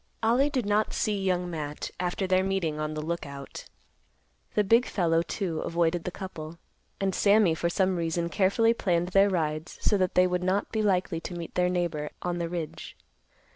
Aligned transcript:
Ollie 0.23 0.49
did 0.49 0.65
not 0.65 0.95
see 0.95 1.21
Young 1.23 1.47
Matt 1.47 1.91
after 1.99 2.25
their 2.25 2.43
meeting 2.43 2.79
on 2.79 2.95
the 2.95 3.03
Lookout. 3.03 3.65
The 4.55 4.63
big 4.63 4.87
fellow, 4.87 5.21
too, 5.21 5.59
avoided 5.59 6.05
the 6.05 6.09
couple, 6.09 6.57
and 6.99 7.13
Sammy, 7.13 7.53
for 7.53 7.69
some 7.69 7.95
reason, 7.97 8.27
carefully 8.27 8.73
planned 8.73 9.09
their 9.09 9.29
rides 9.29 9.77
so 9.79 9.99
that 9.99 10.15
they 10.15 10.25
would 10.25 10.41
not 10.43 10.71
be 10.71 10.81
likely 10.81 11.19
to 11.19 11.35
meet 11.35 11.53
their 11.53 11.69
neighbor 11.69 12.09
an 12.23 12.39
the 12.39 12.49
ridge. 12.49 12.97